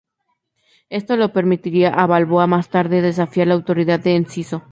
Esto 0.89 1.15
le 1.15 1.29
permitiría 1.29 1.89
a 1.93 2.07
Balboa 2.07 2.47
más 2.47 2.69
tarde 2.69 3.03
desafiar 3.03 3.45
la 3.45 3.53
autoridad 3.53 3.99
de 3.99 4.15
Enciso. 4.15 4.59